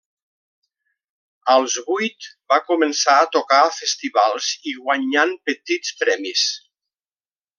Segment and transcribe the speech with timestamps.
[1.55, 6.49] Als vuit va començar a tocar a festivals i guanyant petits premis.